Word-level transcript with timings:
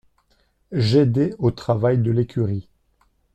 J’aidais 0.71 1.35
au 1.37 1.51
travail 1.51 1.99
de 1.99 2.09
l’écurie. 2.09 2.67